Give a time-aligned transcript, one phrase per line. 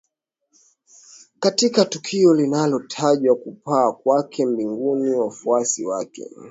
[1.39, 6.27] katika tukio linalotajwa kupaa kwake mbinguni wafuasi wake